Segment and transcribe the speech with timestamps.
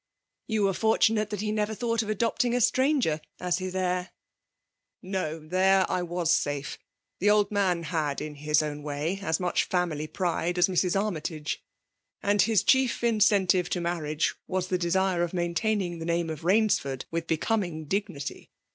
[0.27, 4.09] '< You wete finrtunate that be never thou^t of adopting a straiigef for his heir."
[5.03, 6.65] *'TSol— There I waa sab.
[7.19, 9.21] The old m^xL had, in his own vtaj,.
[9.21, 10.99] as much fiimily pride afr Mrs.
[10.99, 11.63] Armytage;
[12.23, 17.05] and his chief incentive toi marrii^e was the desire of maintaining tha name of Bainsford
[17.11, 18.49] with becoming dignity.